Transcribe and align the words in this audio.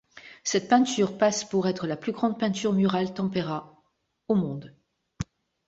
Cette 0.43 0.67
peinture 0.67 1.15
passe 1.19 1.43
pour 1.45 1.67
être 1.67 1.85
la 1.85 1.95
plus 1.95 2.11
grande 2.11 2.39
peinture 2.39 2.73
murale 2.73 3.13
tempéra 3.13 3.83
au 4.27 4.33
monde. 4.33 4.75